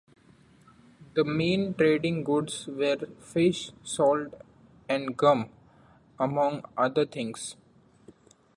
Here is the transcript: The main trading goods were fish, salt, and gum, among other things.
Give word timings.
The 1.13 1.23
main 1.23 1.75
trading 1.75 2.23
goods 2.23 2.65
were 2.65 2.97
fish, 3.19 3.71
salt, 3.83 4.33
and 4.89 5.15
gum, 5.15 5.51
among 6.17 6.65
other 6.75 7.05
things. 7.05 7.55